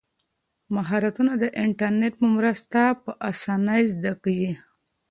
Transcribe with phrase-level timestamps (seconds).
[0.75, 4.53] مهارتونه د انټرنیټ په مرسته په اسانۍ زده کیږي.